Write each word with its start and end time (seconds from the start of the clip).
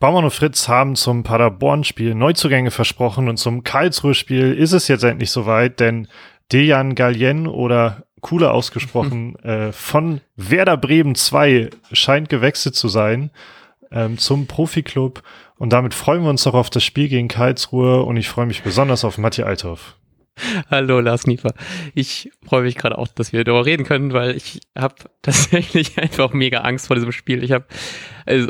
Baumann 0.00 0.24
und 0.24 0.30
Fritz 0.30 0.66
haben 0.66 0.96
zum 0.96 1.24
Paderborn-Spiel 1.24 2.14
Neuzugänge 2.14 2.70
versprochen 2.70 3.28
und 3.28 3.36
zum 3.36 3.64
Karlsruhe-Spiel 3.64 4.54
ist 4.54 4.72
es 4.72 4.88
jetzt 4.88 5.04
endlich 5.04 5.30
soweit, 5.30 5.78
denn 5.78 6.08
Dejan 6.50 6.94
Galien 6.94 7.46
oder 7.46 8.06
cooler 8.22 8.54
ausgesprochen 8.54 9.36
äh, 9.44 9.72
von 9.72 10.22
Werder 10.36 10.78
Bremen 10.78 11.14
2 11.14 11.68
scheint 11.92 12.30
gewechselt 12.30 12.76
zu 12.76 12.88
sein 12.88 13.30
ähm, 13.92 14.16
zum 14.16 14.46
Profiklub 14.46 15.22
und 15.58 15.74
damit 15.74 15.92
freuen 15.92 16.22
wir 16.22 16.30
uns 16.30 16.44
doch 16.44 16.54
auf 16.54 16.70
das 16.70 16.82
Spiel 16.82 17.08
gegen 17.08 17.28
Karlsruhe 17.28 18.02
und 18.02 18.16
ich 18.16 18.30
freue 18.30 18.46
mich 18.46 18.62
besonders 18.62 19.04
auf 19.04 19.18
Matti 19.18 19.42
Althoff. 19.42 19.96
Hallo 20.70 21.00
Lars 21.00 21.26
Niefer. 21.26 21.52
Ich 21.94 22.30
freue 22.46 22.62
mich 22.62 22.76
gerade 22.76 22.96
auch, 22.96 23.08
dass 23.08 23.34
wir 23.34 23.44
darüber 23.44 23.66
reden 23.66 23.84
können, 23.84 24.14
weil 24.14 24.34
ich 24.34 24.60
habe 24.74 24.94
tatsächlich 25.20 25.98
einfach 25.98 26.32
mega 26.32 26.60
Angst 26.60 26.86
vor 26.86 26.96
diesem 26.96 27.12
Spiel. 27.12 27.44
Ich 27.44 27.52
habe, 27.52 27.66
also 28.24 28.48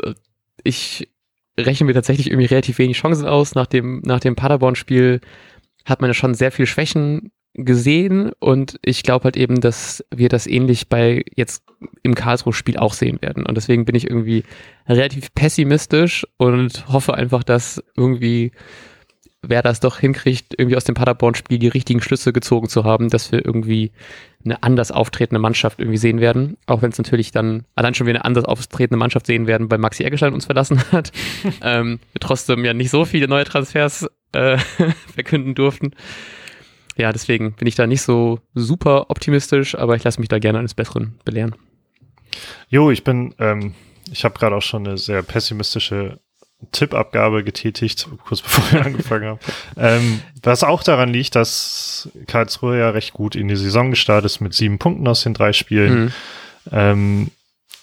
ich 0.63 1.09
rechne 1.59 1.85
mir 1.85 1.93
tatsächlich 1.93 2.27
irgendwie 2.27 2.47
relativ 2.47 2.77
wenig 2.79 2.97
Chancen 2.97 3.27
aus. 3.27 3.55
Nach 3.55 3.67
dem, 3.67 4.01
nach 4.05 4.19
dem 4.19 4.35
Paderborn-Spiel 4.35 5.21
hat 5.85 6.01
man 6.01 6.09
ja 6.09 6.13
schon 6.13 6.33
sehr 6.33 6.51
viel 6.51 6.65
Schwächen 6.65 7.31
gesehen 7.53 8.31
und 8.39 8.79
ich 8.81 9.03
glaube 9.03 9.25
halt 9.25 9.35
eben, 9.35 9.59
dass 9.59 10.05
wir 10.13 10.29
das 10.29 10.47
ähnlich 10.47 10.87
bei 10.87 11.25
jetzt 11.35 11.63
im 12.01 12.15
Karlsruhe-Spiel 12.15 12.77
auch 12.77 12.93
sehen 12.93 13.21
werden. 13.21 13.45
Und 13.45 13.55
deswegen 13.55 13.83
bin 13.83 13.95
ich 13.95 14.09
irgendwie 14.09 14.43
relativ 14.87 15.33
pessimistisch 15.33 16.25
und 16.37 16.87
hoffe 16.87 17.13
einfach, 17.13 17.43
dass 17.43 17.83
irgendwie 17.97 18.51
wer 19.41 19.61
das 19.61 19.79
doch 19.79 19.99
hinkriegt, 19.99 20.53
irgendwie 20.57 20.77
aus 20.77 20.83
dem 20.83 20.95
Paderborn-Spiel 20.95 21.59
die 21.59 21.67
richtigen 21.67 22.01
Schlüsse 22.01 22.31
gezogen 22.31 22.69
zu 22.69 22.83
haben, 22.83 23.09
dass 23.09 23.31
wir 23.31 23.43
irgendwie 23.45 23.91
eine 24.43 24.63
anders 24.63 24.91
auftretende 24.91 25.39
Mannschaft 25.39 25.79
irgendwie 25.79 25.97
sehen 25.97 26.19
werden. 26.19 26.57
Auch 26.65 26.81
wenn 26.81 26.91
es 26.91 26.97
natürlich 26.97 27.31
dann 27.31 27.65
allein 27.75 27.93
schon 27.93 28.07
wieder 28.07 28.19
eine 28.19 28.25
anders 28.25 28.45
auftretende 28.45 28.97
Mannschaft 28.97 29.25
sehen 29.25 29.47
werden, 29.47 29.69
weil 29.69 29.77
Maxi 29.77 30.03
Eggestein 30.03 30.33
uns 30.33 30.45
verlassen 30.45 30.81
hat. 30.91 31.11
ähm, 31.61 31.99
wir 32.11 32.19
trotzdem 32.19 32.65
ja 32.65 32.73
nicht 32.73 32.89
so 32.89 33.05
viele 33.05 33.27
neue 33.27 33.45
Transfers 33.45 34.07
äh, 34.33 34.57
verkünden 35.13 35.55
durften. 35.55 35.91
Ja, 36.97 37.11
deswegen 37.11 37.53
bin 37.53 37.67
ich 37.67 37.75
da 37.75 37.87
nicht 37.87 38.01
so 38.01 38.39
super 38.53 39.09
optimistisch, 39.09 39.75
aber 39.75 39.95
ich 39.95 40.03
lasse 40.03 40.19
mich 40.19 40.29
da 40.29 40.39
gerne 40.39 40.59
eines 40.59 40.73
Besseren 40.73 41.19
belehren. 41.25 41.55
Jo, 42.69 42.91
ich 42.91 43.03
bin, 43.03 43.33
ähm, 43.39 43.73
ich 44.11 44.23
habe 44.23 44.37
gerade 44.37 44.55
auch 44.55 44.61
schon 44.61 44.87
eine 44.87 44.97
sehr 44.97 45.23
pessimistische 45.23 46.19
Tippabgabe 46.71 47.43
getätigt, 47.43 48.07
kurz 48.25 48.41
bevor 48.41 48.71
wir 48.71 48.85
angefangen 48.85 49.25
haben. 49.25 49.39
Ähm, 49.77 50.21
was 50.43 50.63
auch 50.63 50.83
daran 50.83 51.09
liegt, 51.09 51.35
dass 51.35 52.09
Karlsruhe 52.27 52.79
ja 52.79 52.89
recht 52.89 53.13
gut 53.13 53.35
in 53.35 53.47
die 53.47 53.55
Saison 53.55 53.89
gestartet 53.89 54.25
ist 54.31 54.41
mit 54.41 54.53
sieben 54.53 54.79
Punkten 54.79 55.07
aus 55.07 55.23
den 55.23 55.33
drei 55.33 55.53
Spielen. 55.53 55.99
Mhm. 55.99 56.13
Ähm, 56.71 57.31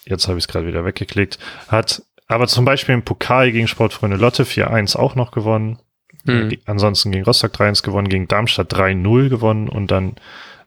jetzt 0.05 0.27
habe 0.27 0.37
ich 0.37 0.45
es 0.45 0.47
gerade 0.47 0.67
wieder 0.67 0.85
weggeklickt. 0.85 1.39
Hat 1.67 2.01
aber 2.27 2.47
zum 2.47 2.63
Beispiel 2.63 2.95
im 2.95 3.03
Pokal 3.03 3.51
gegen 3.51 3.67
Sportfreunde 3.67 4.17
Lotte 4.17 4.43
4-1 4.43 4.95
auch 4.95 5.15
noch 5.15 5.31
gewonnen. 5.31 5.79
Mhm. 6.25 6.57
Ansonsten 6.65 7.11
gegen 7.11 7.25
Rostock 7.25 7.53
3-1 7.53 7.83
gewonnen, 7.83 8.09
gegen 8.09 8.27
Darmstadt 8.27 8.73
3-0 8.73 9.29
gewonnen 9.29 9.67
und 9.67 9.89
dann 9.89 10.15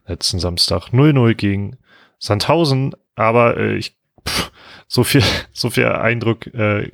letzten 0.07 0.41
Samstag 0.41 0.89
0-0 0.89 1.35
gegen 1.35 1.77
Sandhausen. 2.19 2.95
Aber 3.15 3.57
äh, 3.57 3.77
ich 3.77 3.97
pff, 4.27 4.51
so 4.89 5.05
viel, 5.05 5.23
so 5.53 5.71
viel 5.71 5.87
Eindruck, 5.87 6.47
äh, 6.49 6.91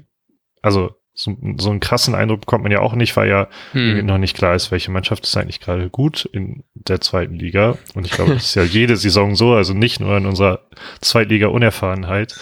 also 0.62 0.94
so, 1.18 1.36
so 1.58 1.70
einen 1.70 1.80
krassen 1.80 2.14
Eindruck 2.14 2.42
bekommt 2.42 2.62
man 2.62 2.70
ja 2.70 2.78
auch 2.78 2.94
nicht, 2.94 3.16
weil 3.16 3.28
ja 3.28 3.48
hm. 3.72 4.06
noch 4.06 4.18
nicht 4.18 4.36
klar 4.36 4.54
ist, 4.54 4.70
welche 4.70 4.92
Mannschaft 4.92 5.24
ist 5.24 5.36
eigentlich 5.36 5.58
gerade 5.58 5.90
gut 5.90 6.24
in 6.32 6.62
der 6.74 7.00
zweiten 7.00 7.34
Liga. 7.34 7.76
Und 7.94 8.06
ich 8.06 8.12
glaube, 8.12 8.34
das 8.34 8.44
ist 8.44 8.54
ja 8.54 8.62
jede 8.62 8.96
Saison 8.96 9.34
so, 9.34 9.52
also 9.52 9.74
nicht 9.74 9.98
nur 9.98 10.16
in 10.16 10.26
unserer 10.26 10.60
Zweitliga-Unerfahrenheit. 11.00 12.38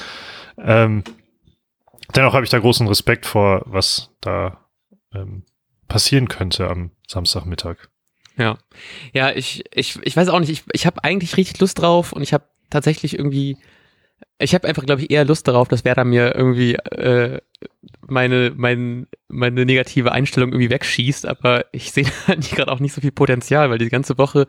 Ähm, 0.59 1.05
dennoch 2.15 2.35
habe 2.35 2.45
ich 2.45 2.51
da 2.51 2.59
großen 2.59 2.87
Respekt 2.87 3.25
vor, 3.25 3.63
was 3.65 4.11
da 4.21 4.59
ähm, 5.15 5.45
passieren 5.89 6.29
könnte 6.29 6.69
am 6.69 6.91
Samstagmittag. 7.09 7.89
Ja, 8.37 8.59
ja, 9.15 9.31
ich, 9.31 9.65
ich, 9.75 9.99
ich 10.03 10.15
weiß 10.15 10.29
auch 10.29 10.41
nicht, 10.41 10.51
ich, 10.51 10.65
ich 10.73 10.85
habe 10.85 11.03
eigentlich 11.03 11.39
richtig 11.39 11.61
Lust 11.61 11.81
drauf 11.81 12.13
und 12.13 12.21
ich 12.21 12.35
habe 12.35 12.45
tatsächlich 12.69 13.19
irgendwie 13.19 13.57
ich 14.39 14.55
habe 14.55 14.69
einfach, 14.69 14.85
glaube 14.85 15.03
ich, 15.03 15.11
eher 15.11 15.25
Lust 15.25 15.49
darauf, 15.49 15.69
dass 15.69 15.85
Werder 15.85 16.05
mir 16.05 16.35
irgendwie 16.35 16.75
äh, 16.75 17.41
meine, 18.07 18.53
mein, 18.57 19.07
meine 19.29 19.65
negative 19.65 20.13
Einstellung 20.13 20.51
irgendwie 20.51 20.71
wegschießt, 20.71 21.27
aber 21.27 21.67
ich 21.73 21.93
sehe 21.93 22.07
da 22.27 22.35
gerade 22.35 22.71
auch 22.71 22.81
nicht 22.81 22.93
so 22.93 23.01
viel 23.01 23.13
Potenzial, 23.13 23.71
weil 23.71 23.79
die 23.79 23.89
ganze 23.89 24.19
Woche 24.19 24.47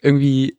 irgendwie 0.00 0.58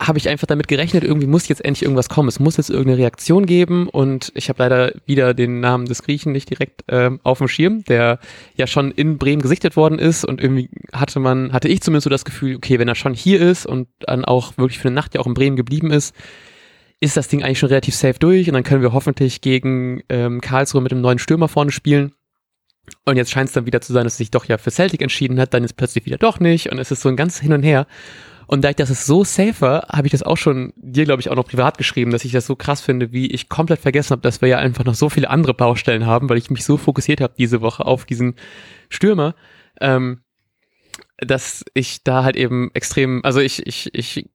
habe 0.00 0.18
ich 0.18 0.28
einfach 0.28 0.46
damit 0.46 0.68
gerechnet, 0.68 1.04
irgendwie 1.04 1.26
muss 1.26 1.48
jetzt 1.48 1.64
endlich 1.64 1.82
irgendwas 1.82 2.10
kommen. 2.10 2.28
Es 2.28 2.38
muss 2.38 2.58
jetzt 2.58 2.68
irgendeine 2.68 2.98
Reaktion 2.98 3.46
geben 3.46 3.88
und 3.88 4.30
ich 4.34 4.50
habe 4.50 4.62
leider 4.62 4.92
wieder 5.06 5.32
den 5.32 5.60
Namen 5.60 5.86
des 5.86 6.02
Griechen 6.02 6.32
nicht 6.32 6.50
direkt 6.50 6.84
ähm, 6.88 7.18
auf 7.22 7.38
dem 7.38 7.48
Schirm, 7.48 7.82
der 7.84 8.18
ja 8.56 8.66
schon 8.66 8.90
in 8.90 9.16
Bremen 9.16 9.40
gesichtet 9.40 9.74
worden 9.74 9.98
ist 9.98 10.24
und 10.26 10.40
irgendwie 10.40 10.68
hatte 10.92 11.18
man, 11.18 11.52
hatte 11.54 11.68
ich 11.68 11.80
zumindest 11.80 12.04
so 12.04 12.10
das 12.10 12.26
Gefühl, 12.26 12.56
okay, 12.56 12.78
wenn 12.78 12.88
er 12.88 12.94
schon 12.94 13.14
hier 13.14 13.40
ist 13.40 13.64
und 13.64 13.88
dann 14.00 14.26
auch 14.26 14.58
wirklich 14.58 14.78
für 14.78 14.88
eine 14.88 14.94
Nacht 14.94 15.14
ja 15.14 15.20
auch 15.22 15.26
in 15.26 15.34
Bremen 15.34 15.56
geblieben 15.56 15.90
ist, 15.90 16.14
ist 17.00 17.16
das 17.16 17.28
Ding 17.28 17.42
eigentlich 17.42 17.58
schon 17.58 17.68
relativ 17.68 17.94
safe 17.94 18.18
durch 18.18 18.48
und 18.48 18.54
dann 18.54 18.62
können 18.62 18.82
wir 18.82 18.92
hoffentlich 18.92 19.40
gegen 19.40 20.02
ähm, 20.08 20.40
Karlsruhe 20.40 20.80
mit 20.80 20.92
einem 20.92 21.02
neuen 21.02 21.18
Stürmer 21.18 21.48
vorne 21.48 21.70
spielen. 21.70 22.12
Und 23.04 23.16
jetzt 23.16 23.30
scheint 23.30 23.48
es 23.48 23.54
dann 23.54 23.66
wieder 23.66 23.80
zu 23.80 23.92
sein, 23.92 24.04
dass 24.04 24.14
er 24.14 24.18
sich 24.18 24.30
doch 24.30 24.44
ja 24.44 24.58
für 24.58 24.70
Celtic 24.70 25.02
entschieden 25.02 25.40
hat, 25.40 25.52
dann 25.52 25.64
ist 25.64 25.74
plötzlich 25.74 26.06
wieder 26.06 26.18
doch 26.18 26.40
nicht 26.40 26.70
und 26.70 26.78
es 26.78 26.90
ist 26.90 27.02
so 27.02 27.08
ein 27.08 27.16
ganz 27.16 27.40
Hin 27.40 27.52
und 27.52 27.62
Her. 27.62 27.86
Und 28.46 28.62
da 28.62 28.70
ich 28.70 28.76
das 28.76 29.06
so 29.06 29.24
safer, 29.24 29.88
habe 29.90 30.06
ich 30.06 30.12
das 30.12 30.22
auch 30.22 30.36
schon 30.36 30.72
dir, 30.76 31.04
glaube 31.04 31.20
ich, 31.20 31.30
auch 31.30 31.34
noch 31.34 31.48
privat 31.48 31.78
geschrieben, 31.78 32.12
dass 32.12 32.24
ich 32.24 32.30
das 32.30 32.46
so 32.46 32.54
krass 32.54 32.80
finde, 32.80 33.10
wie 33.12 33.26
ich 33.26 33.48
komplett 33.48 33.80
vergessen 33.80 34.12
habe, 34.12 34.22
dass 34.22 34.40
wir 34.40 34.48
ja 34.48 34.58
einfach 34.58 34.84
noch 34.84 34.94
so 34.94 35.08
viele 35.08 35.30
andere 35.30 35.52
Baustellen 35.52 36.06
haben, 36.06 36.28
weil 36.30 36.38
ich 36.38 36.48
mich 36.48 36.64
so 36.64 36.76
fokussiert 36.76 37.20
habe 37.20 37.34
diese 37.36 37.60
Woche 37.60 37.84
auf 37.84 38.04
diesen 38.04 38.36
Stürmer. 38.88 39.34
Ähm, 39.80 40.20
dass 41.18 41.64
ich 41.74 42.04
da 42.04 42.24
halt 42.24 42.36
eben 42.36 42.70
extrem, 42.74 43.24
also 43.24 43.40
ich, 43.40 43.66
ich, 43.66 43.90
ich 43.94 44.28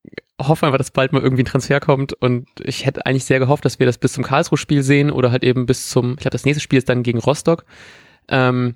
hoffe 0.48 0.66
einfach, 0.66 0.78
dass 0.78 0.92
bald 0.92 1.14
mal 1.14 1.22
irgendwie 1.22 1.44
ein 1.44 1.48
Transfer 1.48 1.80
kommt 1.80 2.14
und 2.14 2.48
ich 2.64 2.86
hätte 2.86 3.06
eigentlich 3.06 3.26
sehr 3.26 3.40
gehofft, 3.40 3.66
dass 3.66 3.80
wir 3.80 3.86
das 3.86 3.98
bis 3.98 4.14
zum 4.14 4.24
Karlsruhe-Spiel 4.24 4.84
sehen 4.84 5.12
oder 5.12 5.32
halt 5.32 5.44
eben 5.44 5.66
bis 5.66 5.90
zum, 5.90 6.12
ich 6.12 6.18
glaube, 6.18 6.32
das 6.32 6.46
nächste 6.46 6.62
Spiel 6.62 6.80
ist 6.80 6.90
dann 6.90 7.04
gegen 7.04 7.20
Rostock, 7.20 7.66
ähm, 8.28 8.76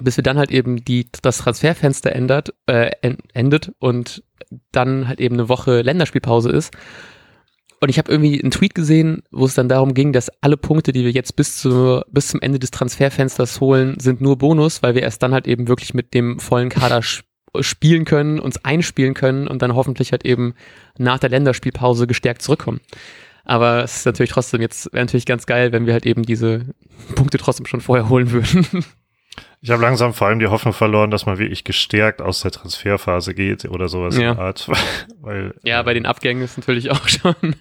bis 0.00 0.16
wir 0.16 0.24
dann 0.24 0.38
halt 0.38 0.50
eben 0.50 0.84
die, 0.84 1.08
das 1.22 1.38
Transferfenster 1.38 2.12
ändert, 2.12 2.54
äh, 2.66 2.90
endet 3.32 3.72
und 3.78 4.22
dann 4.70 5.08
halt 5.08 5.20
eben 5.20 5.34
eine 5.34 5.48
Woche 5.48 5.82
Länderspielpause 5.82 6.50
ist. 6.50 6.72
Und 7.80 7.88
ich 7.88 7.98
habe 7.98 8.12
irgendwie 8.12 8.40
einen 8.40 8.52
Tweet 8.52 8.76
gesehen, 8.76 9.24
wo 9.32 9.44
es 9.44 9.54
dann 9.54 9.68
darum 9.68 9.92
ging, 9.92 10.12
dass 10.12 10.30
alle 10.40 10.56
Punkte, 10.56 10.92
die 10.92 11.04
wir 11.04 11.10
jetzt 11.10 11.34
bis, 11.34 11.56
zu, 11.56 12.02
bis 12.08 12.28
zum 12.28 12.40
Ende 12.40 12.60
des 12.60 12.70
Transferfensters 12.70 13.60
holen, 13.60 13.98
sind 13.98 14.20
nur 14.20 14.38
Bonus, 14.38 14.84
weil 14.84 14.94
wir 14.94 15.02
erst 15.02 15.22
dann 15.22 15.34
halt 15.34 15.48
eben 15.48 15.66
wirklich 15.66 15.92
mit 15.92 16.14
dem 16.14 16.38
vollen 16.38 16.68
Kader 16.68 17.02
spielen 17.60 18.04
können, 18.04 18.38
uns 18.38 18.64
einspielen 18.64 19.14
können 19.14 19.46
und 19.48 19.62
dann 19.62 19.74
hoffentlich 19.74 20.12
halt 20.12 20.24
eben 20.24 20.54
nach 20.98 21.18
der 21.18 21.30
Länderspielpause 21.30 22.06
gestärkt 22.06 22.42
zurückkommen. 22.42 22.80
Aber 23.44 23.82
es 23.82 23.96
ist 23.96 24.06
natürlich 24.06 24.30
trotzdem 24.30 24.60
jetzt, 24.60 24.92
wäre 24.92 25.04
natürlich 25.04 25.26
ganz 25.26 25.46
geil, 25.46 25.72
wenn 25.72 25.86
wir 25.86 25.92
halt 25.92 26.06
eben 26.06 26.22
diese 26.22 26.66
Punkte 27.14 27.38
trotzdem 27.38 27.66
schon 27.66 27.80
vorher 27.80 28.08
holen 28.08 28.30
würden. 28.30 28.84
Ich 29.64 29.70
habe 29.70 29.80
langsam 29.80 30.12
vor 30.12 30.26
allem 30.26 30.40
die 30.40 30.48
Hoffnung 30.48 30.74
verloren, 30.74 31.12
dass 31.12 31.24
man 31.24 31.38
wirklich 31.38 31.62
gestärkt 31.62 32.20
aus 32.20 32.40
der 32.40 32.50
Transferphase 32.50 33.32
geht 33.32 33.64
oder 33.64 33.86
sowas 33.86 34.18
ja. 34.18 34.32
in 34.32 34.38
Art. 34.38 34.68
Weil, 35.20 35.54
ja, 35.62 35.80
bei 35.84 35.94
den 35.94 36.04
Abgängen 36.04 36.42
ist 36.42 36.58
natürlich 36.58 36.90
auch 36.90 37.06
schon 37.08 37.54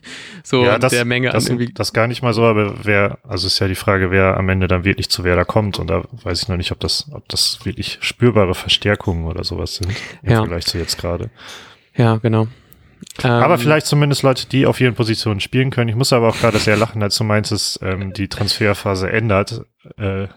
so 0.44 0.66
ja, 0.66 0.80
das, 0.80 0.92
der 0.92 1.06
Menge 1.06 1.30
das, 1.30 1.46
an 1.46 1.52
irgendwie. 1.58 1.74
Das 1.74 1.94
gar 1.94 2.08
nicht 2.08 2.24
mal 2.24 2.34
so, 2.34 2.44
aber 2.44 2.84
wer, 2.84 3.20
also 3.24 3.46
ist 3.46 3.60
ja 3.60 3.68
die 3.68 3.76
Frage, 3.76 4.10
wer 4.10 4.36
am 4.38 4.50
Ende 4.50 4.68
dann 4.68 4.84
wirklich 4.84 5.10
zu 5.12 5.24
wer 5.24 5.36
da 5.36 5.44
kommt. 5.44 5.78
Und 5.78 5.92
da 5.92 6.04
weiß 6.24 6.42
ich 6.42 6.48
noch 6.48 6.58
nicht, 6.58 6.72
ob 6.72 6.80
das, 6.80 7.08
ob 7.14 7.30
das 7.30 7.60
wirklich 7.66 8.00
spürbare 8.02 8.56
Verstärkungen 8.56 9.26
oder 9.26 9.44
sowas 9.44 9.76
sind 9.76 9.92
im 10.24 10.32
Ja. 10.32 10.38
Vergleich 10.38 10.66
zu 10.66 10.80
jetzt 10.80 10.98
gerade. 10.98 11.30
Ja, 11.96 12.16
genau. 12.16 12.48
Aber 13.22 13.54
Ähm, 13.54 13.60
vielleicht 13.60 13.86
zumindest 13.86 14.24
Leute, 14.24 14.48
die 14.48 14.66
auf 14.66 14.82
ihren 14.82 14.96
Positionen 14.96 15.40
spielen 15.40 15.70
können. 15.70 15.90
Ich 15.90 15.96
muss 15.96 16.14
aber 16.14 16.30
auch 16.30 16.38
gerade 16.38 16.58
sehr 16.58 16.78
lachen, 16.78 17.04
als 17.04 17.16
du 17.18 17.24
meintest, 17.24 17.80
ähm, 17.84 18.14
die 18.14 18.28
Transferphase 18.28 19.12
ändert, 19.12 19.66
äh, 19.98 20.28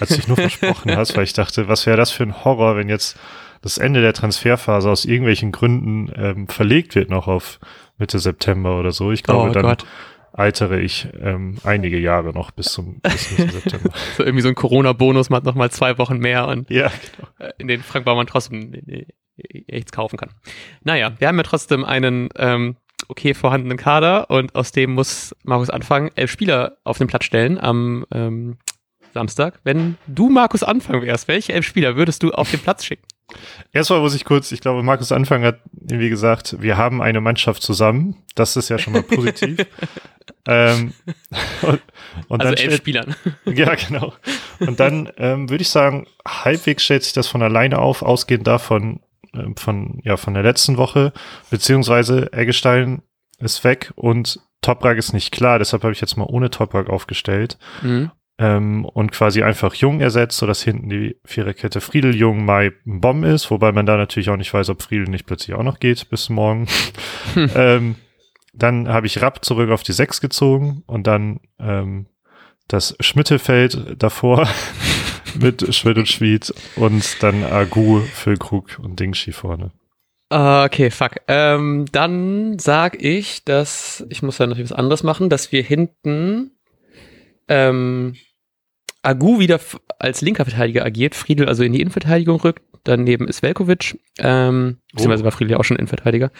als 0.00 0.10
du 0.10 0.16
dich 0.16 0.28
nur 0.28 0.36
versprochen 0.36 0.96
hast, 0.96 1.16
weil 1.16 1.24
ich 1.24 1.32
dachte, 1.32 1.68
was 1.68 1.86
wäre 1.86 1.96
das 1.96 2.10
für 2.10 2.22
ein 2.22 2.44
Horror, 2.44 2.76
wenn 2.76 2.88
jetzt 2.88 3.18
das 3.62 3.78
Ende 3.78 4.00
der 4.00 4.12
Transferphase 4.12 4.90
aus 4.90 5.04
irgendwelchen 5.04 5.52
Gründen 5.52 6.12
ähm, 6.16 6.48
verlegt 6.48 6.94
wird 6.94 7.10
noch 7.10 7.28
auf 7.28 7.60
Mitte 7.96 8.18
September 8.18 8.78
oder 8.78 8.90
so. 8.90 9.12
Ich 9.12 9.22
glaube, 9.22 9.50
oh 9.50 9.52
dann 9.52 9.62
Gott. 9.62 9.86
altere 10.32 10.80
ich 10.80 11.08
ähm, 11.20 11.58
einige 11.62 11.98
Jahre 11.98 12.32
noch 12.32 12.50
bis 12.50 12.72
zum 12.72 13.00
bis 13.00 13.38
Mitte 13.38 13.52
September. 13.60 13.90
So 14.16 14.24
irgendwie 14.24 14.42
so 14.42 14.48
ein 14.48 14.56
Corona-Bonus, 14.56 15.30
man 15.30 15.38
hat 15.38 15.44
noch 15.44 15.54
mal 15.54 15.70
zwei 15.70 15.96
Wochen 15.98 16.18
mehr 16.18 16.48
und 16.48 16.68
Ja, 16.70 16.90
äh, 17.38 17.52
in 17.58 17.68
den 17.68 17.82
Frank 17.82 18.04
Baumann 18.04 18.26
trotzdem 18.26 18.74
äh, 18.74 19.06
nichts 19.70 19.92
kaufen 19.92 20.16
kann. 20.16 20.30
Naja, 20.82 21.12
wir 21.18 21.28
haben 21.28 21.36
ja 21.36 21.44
trotzdem 21.44 21.84
einen 21.84 22.28
ähm, 22.36 22.76
okay 23.08 23.34
vorhandenen 23.34 23.78
Kader 23.78 24.30
und 24.30 24.54
aus 24.54 24.72
dem 24.72 24.94
muss 24.94 25.36
Markus 25.44 25.70
anfangen, 25.70 26.10
elf 26.16 26.30
Spieler 26.30 26.78
auf 26.84 26.98
den 26.98 27.06
Platz 27.06 27.24
stellen 27.24 27.60
am 27.60 28.04
ähm, 28.12 28.58
Samstag. 29.12 29.60
Wenn 29.64 29.96
du, 30.06 30.28
Markus, 30.28 30.62
anfangen 30.62 31.02
wärst, 31.02 31.28
welche 31.28 31.52
elf 31.52 31.66
Spieler 31.66 31.96
würdest 31.96 32.22
du 32.22 32.32
auf 32.32 32.50
den 32.50 32.60
Platz 32.60 32.84
schicken? 32.84 33.06
Erstmal 33.72 34.00
muss 34.00 34.14
ich 34.14 34.24
kurz, 34.24 34.52
ich 34.52 34.60
glaube, 34.60 34.82
Markus 34.82 35.12
Anfang 35.12 35.42
hat 35.42 35.60
irgendwie 35.80 36.10
gesagt, 36.10 36.56
wir 36.60 36.76
haben 36.76 37.00
eine 37.00 37.20
Mannschaft 37.20 37.62
zusammen. 37.62 38.16
Das 38.34 38.56
ist 38.56 38.68
ja 38.68 38.78
schon 38.78 38.92
mal 38.92 39.02
positiv. 39.02 39.58
ähm, 40.46 40.92
und, 41.62 41.80
und 42.28 42.40
also 42.40 42.54
dann 42.54 42.64
elf 42.64 42.76
Spielern. 42.76 43.14
Ja, 43.46 43.74
genau. 43.74 44.12
Und 44.60 44.80
dann 44.80 45.10
ähm, 45.16 45.48
würde 45.48 45.62
ich 45.62 45.70
sagen, 45.70 46.06
halbwegs 46.26 46.84
stellt 46.84 47.04
sich 47.04 47.12
das 47.12 47.28
von 47.28 47.42
alleine 47.42 47.78
auf, 47.78 48.02
ausgehend 48.02 48.46
davon, 48.46 49.00
ähm, 49.34 49.56
von, 49.56 50.00
ja, 50.04 50.16
von 50.16 50.34
der 50.34 50.42
letzten 50.42 50.76
Woche, 50.76 51.12
beziehungsweise 51.50 52.32
Eggestein 52.32 53.02
ist 53.38 53.64
weg 53.64 53.92
und 53.96 54.40
Toprak 54.60 54.96
ist 54.96 55.12
nicht 55.12 55.32
klar, 55.32 55.58
deshalb 55.58 55.82
habe 55.82 55.92
ich 55.92 56.00
jetzt 56.00 56.16
mal 56.16 56.26
ohne 56.28 56.48
Toprak 56.50 56.88
aufgestellt 56.88 57.58
Mhm. 57.82 58.10
Ähm, 58.42 58.84
und 58.84 59.12
quasi 59.12 59.44
einfach 59.44 59.72
Jung 59.74 60.00
ersetzt, 60.00 60.36
sodass 60.36 60.62
hinten 60.62 60.88
die 60.88 61.16
Viererkette 61.24 61.80
Friedel, 61.80 62.16
Jung, 62.16 62.44
Mai, 62.44 62.72
Bomb 62.84 63.24
ist, 63.24 63.52
wobei 63.52 63.70
man 63.70 63.86
da 63.86 63.96
natürlich 63.96 64.30
auch 64.30 64.36
nicht 64.36 64.52
weiß, 64.52 64.68
ob 64.70 64.82
Friedel 64.82 65.08
nicht 65.08 65.26
plötzlich 65.26 65.54
auch 65.54 65.62
noch 65.62 65.78
geht 65.78 66.10
bis 66.10 66.28
morgen. 66.28 66.66
ähm, 67.54 67.94
dann 68.52 68.88
habe 68.88 69.06
ich 69.06 69.22
Rapp 69.22 69.44
zurück 69.44 69.70
auf 69.70 69.84
die 69.84 69.92
Sechs 69.92 70.20
gezogen 70.20 70.82
und 70.86 71.06
dann 71.06 71.38
ähm, 71.60 72.06
das 72.66 72.96
Schmittefeld 72.98 74.02
davor 74.02 74.48
mit 75.40 75.72
Schmidt 75.72 75.98
und 75.98 76.08
Schmied 76.08 76.52
und 76.74 77.22
dann 77.22 77.44
Agu, 77.44 78.00
Füllkrug 78.00 78.80
und 78.82 78.98
Dingschi 78.98 79.30
vorne. 79.30 79.70
Ah, 80.30 80.64
Okay, 80.64 80.90
fuck. 80.90 81.12
Ähm, 81.28 81.84
dann 81.92 82.58
sag 82.58 83.00
ich, 83.00 83.44
dass, 83.44 84.04
ich 84.08 84.22
muss 84.22 84.38
ja 84.38 84.48
natürlich 84.48 84.70
was 84.70 84.76
anderes 84.76 85.04
machen, 85.04 85.28
dass 85.30 85.52
wir 85.52 85.62
hinten 85.62 86.50
ähm, 87.48 88.16
Agu 89.02 89.40
wieder 89.40 89.60
als 89.98 90.20
linker 90.20 90.44
Verteidiger 90.44 90.84
agiert, 90.84 91.14
Friedel 91.14 91.48
also 91.48 91.62
in 91.64 91.72
die 91.72 91.80
Innenverteidigung 91.80 92.40
rückt, 92.40 92.62
daneben 92.84 93.28
ist 93.28 93.42
Velkovic, 93.42 93.98
ähm, 94.18 94.78
beziehungsweise 94.92 95.24
war 95.24 95.32
Friedel 95.32 95.52
ja 95.52 95.58
auch 95.58 95.64
schon 95.64 95.76
Innenverteidiger, 95.76 96.30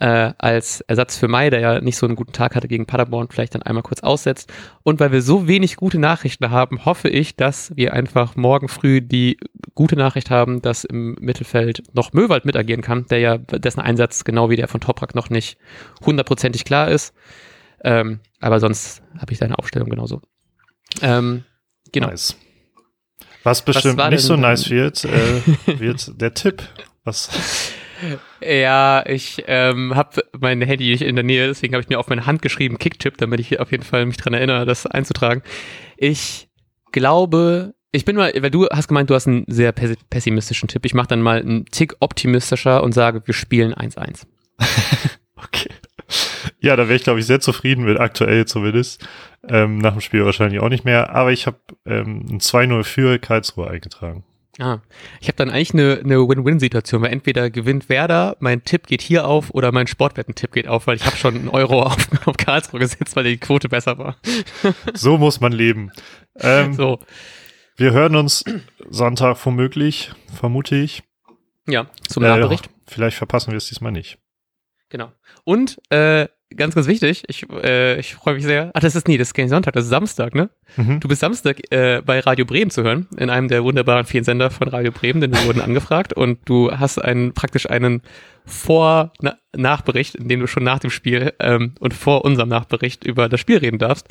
äh, 0.00 0.32
als 0.38 0.80
Ersatz 0.82 1.16
für 1.16 1.28
Mai, 1.28 1.50
der 1.50 1.60
ja 1.60 1.80
nicht 1.80 1.96
so 1.96 2.06
einen 2.06 2.16
guten 2.16 2.32
Tag 2.32 2.54
hatte 2.54 2.68
gegen 2.68 2.86
Paderborn, 2.86 3.28
vielleicht 3.30 3.54
dann 3.54 3.62
einmal 3.62 3.82
kurz 3.82 4.00
aussetzt. 4.00 4.52
Und 4.82 5.00
weil 5.00 5.12
wir 5.12 5.22
so 5.22 5.48
wenig 5.48 5.76
gute 5.76 5.98
Nachrichten 5.98 6.50
haben, 6.50 6.84
hoffe 6.84 7.08
ich, 7.08 7.36
dass 7.36 7.74
wir 7.76 7.92
einfach 7.92 8.36
morgen 8.36 8.68
früh 8.68 9.00
die 9.00 9.38
gute 9.74 9.96
Nachricht 9.96 10.30
haben, 10.30 10.62
dass 10.62 10.84
im 10.84 11.16
Mittelfeld 11.20 11.82
noch 11.94 12.12
Möwald 12.12 12.44
mitagieren 12.44 12.82
kann, 12.82 13.06
der 13.06 13.18
ja, 13.18 13.38
dessen 13.38 13.80
Einsatz 13.80 14.24
genau 14.24 14.50
wie 14.50 14.56
der 14.56 14.68
von 14.68 14.80
Toprak 14.80 15.14
noch 15.14 15.30
nicht 15.30 15.58
hundertprozentig 16.04 16.64
klar 16.64 16.90
ist. 16.90 17.14
Ähm, 17.82 18.20
aber 18.40 18.60
sonst 18.60 19.02
habe 19.18 19.32
ich 19.32 19.38
seine 19.38 19.58
Aufstellung 19.58 19.88
genauso. 19.88 20.22
Ähm, 21.02 21.44
genau. 21.92 22.08
Nice. 22.08 22.36
Was 23.42 23.64
bestimmt 23.64 23.96
war 23.98 24.10
nicht 24.10 24.22
so 24.22 24.36
nice 24.36 24.70
wird, 24.70 25.04
äh, 25.04 25.40
wird 25.78 26.20
der 26.20 26.34
Tipp. 26.34 26.62
Was? 27.04 27.30
Ja, 28.40 29.04
ich 29.06 29.44
ähm, 29.46 29.94
habe 29.94 30.24
mein 30.38 30.60
Handy 30.60 30.90
nicht 30.90 31.02
in 31.02 31.14
der 31.16 31.24
Nähe, 31.24 31.46
deswegen 31.46 31.74
habe 31.74 31.82
ich 31.82 31.88
mir 31.88 31.98
auf 31.98 32.08
meine 32.08 32.26
Hand 32.26 32.42
geschrieben 32.42 32.78
Kicktipp, 32.78 33.16
damit 33.18 33.40
ich 33.40 33.58
auf 33.60 33.70
jeden 33.70 33.84
Fall 33.84 34.04
mich 34.04 34.16
dran 34.16 34.34
erinnere, 34.34 34.66
das 34.66 34.86
einzutragen. 34.86 35.42
Ich 35.96 36.48
glaube, 36.92 37.74
ich 37.92 38.04
bin 38.04 38.16
mal, 38.16 38.32
weil 38.36 38.50
du 38.50 38.66
hast 38.66 38.88
gemeint, 38.88 39.08
du 39.08 39.14
hast 39.14 39.28
einen 39.28 39.44
sehr 39.46 39.72
pessi- 39.74 39.96
pessimistischen 40.10 40.68
Tipp. 40.68 40.84
Ich 40.84 40.92
mache 40.94 41.08
dann 41.08 41.22
mal 41.22 41.38
einen 41.40 41.64
Tick 41.66 41.94
optimistischer 42.00 42.82
und 42.82 42.92
sage, 42.92 43.22
wir 43.26 43.34
spielen 43.34 43.72
1-1. 43.74 44.22
Okay. 45.38 45.68
Ja, 46.66 46.76
da 46.76 46.84
wäre 46.88 46.96
ich, 46.96 47.04
glaube 47.04 47.20
ich, 47.20 47.26
sehr 47.26 47.40
zufrieden 47.40 47.84
mit, 47.84 47.98
aktuell 47.98 48.44
zumindest. 48.46 49.06
Ähm, 49.48 49.78
nach 49.78 49.92
dem 49.92 50.00
Spiel 50.00 50.24
wahrscheinlich 50.24 50.60
auch 50.60 50.68
nicht 50.68 50.84
mehr. 50.84 51.10
Aber 51.14 51.32
ich 51.32 51.46
habe 51.46 51.58
ähm, 51.86 52.26
ein 52.28 52.40
2-0 52.40 52.84
für 52.84 53.18
Karlsruhe 53.18 53.68
eingetragen. 53.70 54.24
Ah, 54.58 54.78
ich 55.20 55.28
habe 55.28 55.36
dann 55.36 55.50
eigentlich 55.50 55.74
eine, 55.74 56.00
eine 56.02 56.16
Win-Win-Situation, 56.26 57.02
weil 57.02 57.12
entweder 57.12 57.50
gewinnt 57.50 57.90
Werder, 57.90 58.36
mein 58.40 58.64
Tipp 58.64 58.86
geht 58.86 59.02
hier 59.02 59.26
auf 59.28 59.50
oder 59.50 59.70
mein 59.70 59.86
Sportwetten-Tipp 59.86 60.50
geht 60.52 60.66
auf, 60.66 60.86
weil 60.86 60.96
ich 60.96 61.04
habe 61.04 61.14
schon 61.16 61.34
einen 61.34 61.48
Euro 61.50 61.82
auf, 61.84 61.96
auf 62.26 62.36
Karlsruhe 62.38 62.80
gesetzt, 62.80 63.14
weil 63.16 63.24
die 63.24 63.36
Quote 63.36 63.68
besser 63.68 63.98
war. 63.98 64.16
So 64.94 65.18
muss 65.18 65.40
man 65.40 65.52
leben. 65.52 65.92
Ähm, 66.40 66.72
So, 66.72 66.98
Wir 67.76 67.92
hören 67.92 68.16
uns 68.16 68.44
Sonntag 68.88 69.36
womöglich, 69.44 70.10
vermute 70.34 70.74
ich. 70.76 71.02
ja, 71.68 71.86
zum 72.08 72.24
Äh, 72.24 72.28
Nachbericht. 72.28 72.70
Vielleicht 72.86 73.18
verpassen 73.18 73.50
wir 73.50 73.58
es 73.58 73.66
diesmal 73.68 73.92
nicht. 73.92 74.16
Genau. 74.88 75.12
Und 75.44 75.78
äh, 75.90 76.28
ganz, 76.54 76.74
ganz 76.74 76.86
wichtig, 76.86 77.24
ich, 77.28 77.46
äh, 77.50 77.98
ich 77.98 78.14
freue 78.14 78.34
mich 78.34 78.44
sehr. 78.44 78.70
Ach, 78.74 78.80
das 78.80 78.94
ist 78.94 79.08
nie, 79.08 79.18
das 79.18 79.28
ist 79.28 79.34
kein 79.34 79.48
Sonntag, 79.48 79.74
das 79.74 79.84
ist 79.84 79.90
Samstag, 79.90 80.34
ne? 80.34 80.50
Mhm. 80.76 81.00
Du 81.00 81.08
bist 81.08 81.20
Samstag 81.20 81.60
äh, 81.72 82.02
bei 82.04 82.20
Radio 82.20 82.44
Bremen 82.44 82.70
zu 82.70 82.82
hören, 82.82 83.06
in 83.16 83.30
einem 83.30 83.48
der 83.48 83.64
wunderbaren 83.64 84.06
vielen 84.06 84.24
Sender 84.24 84.50
von 84.50 84.68
Radio 84.68 84.92
Bremen, 84.92 85.20
denn 85.20 85.32
wir 85.32 85.44
wurden 85.44 85.60
angefragt 85.62 86.12
und 86.12 86.38
du 86.44 86.70
hast 86.70 86.98
einen 86.98 87.32
praktisch 87.34 87.68
einen 87.68 88.02
Vor-Nachbericht, 88.44 90.14
in 90.14 90.28
dem 90.28 90.40
du 90.40 90.46
schon 90.46 90.62
nach 90.62 90.78
dem 90.78 90.90
Spiel 90.90 91.32
ähm, 91.40 91.74
und 91.80 91.94
vor 91.94 92.24
unserem 92.24 92.48
Nachbericht 92.48 93.04
über 93.04 93.28
das 93.28 93.40
Spiel 93.40 93.58
reden 93.58 93.78
darfst. 93.78 94.08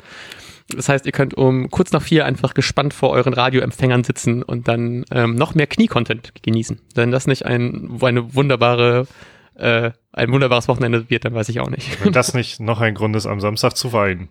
Das 0.68 0.88
heißt, 0.88 1.06
ihr 1.06 1.12
könnt 1.12 1.34
um 1.34 1.70
kurz 1.70 1.92
nach 1.92 2.02
vier 2.02 2.26
einfach 2.26 2.52
gespannt 2.52 2.92
vor 2.92 3.10
euren 3.10 3.32
Radioempfängern 3.32 4.02
sitzen 4.02 4.42
und 4.42 4.66
dann 4.66 5.04
ähm, 5.12 5.36
noch 5.36 5.54
mehr 5.54 5.68
Knie-Content 5.68 6.32
genießen. 6.42 6.80
Wenn 6.94 7.12
das 7.12 7.26
nicht 7.26 7.46
ein, 7.46 7.98
eine 8.02 8.34
wunderbare, 8.34 9.06
äh, 9.54 9.92
ein 10.16 10.32
wunderbares 10.32 10.66
Wochenende 10.66 11.08
wird, 11.10 11.24
dann 11.24 11.34
weiß 11.34 11.48
ich 11.50 11.60
auch 11.60 11.68
nicht. 11.68 12.02
Wenn 12.02 12.12
das 12.12 12.34
nicht 12.34 12.58
noch 12.58 12.80
ein 12.80 12.94
Grund 12.94 13.14
ist, 13.14 13.26
am 13.26 13.38
Samstag 13.38 13.76
zu 13.76 13.92
weinen. 13.92 14.28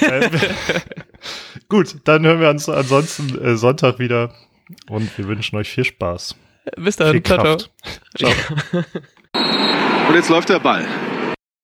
ähm, 0.00 0.30
gut, 1.68 1.96
dann 2.04 2.24
hören 2.24 2.40
wir 2.40 2.48
uns 2.50 2.68
ansonsten 2.68 3.38
äh, 3.38 3.56
Sonntag 3.56 3.98
wieder 3.98 4.32
und 4.88 5.16
wir 5.16 5.28
wünschen 5.28 5.56
euch 5.56 5.68
viel 5.68 5.84
Spaß. 5.84 6.34
Bis 6.76 6.96
dann. 6.96 7.12
Viel 7.12 7.22
Ciao, 7.22 7.38
ciao. 7.38 7.56
Kraft. 7.56 7.70
Ciao. 8.16 8.32
Und 10.08 10.14
jetzt 10.14 10.30
läuft 10.30 10.48
der 10.48 10.60
Ball. 10.60 10.86